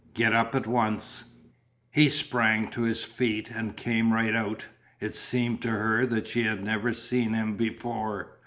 Get 0.15 0.33
up 0.33 0.55
at 0.55 0.65
once." 0.65 1.25
He 1.91 2.09
sprang 2.09 2.69
to 2.69 2.81
his 2.81 3.03
feet 3.03 3.51
and 3.51 3.77
came 3.77 4.11
right 4.13 4.35
out. 4.35 4.65
It 4.99 5.13
seemed 5.13 5.61
to 5.61 5.69
her 5.69 6.07
that 6.07 6.25
she 6.25 6.41
had 6.41 6.63
never 6.63 6.91
seen 6.91 7.35
him 7.35 7.55
before. 7.55 8.39